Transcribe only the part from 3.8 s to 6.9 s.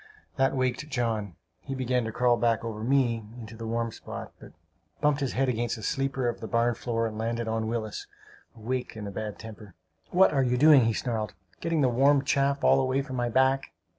spot, but bumped his head against a sleeper of the barn